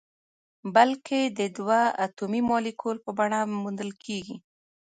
[0.75, 4.35] بلکې د دوه اتومي مالیکول په بڼه موندل کیږي.